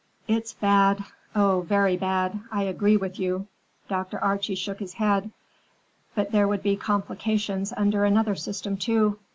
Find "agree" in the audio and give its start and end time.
2.63-2.97